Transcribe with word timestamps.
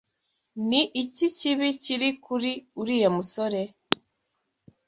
Ni 0.69 0.81
iki 1.03 1.27
kibi 1.37 1.67
kiri 1.83 2.09
kuri 2.23 2.51
uriya 2.81 3.09
musore? 3.17 3.61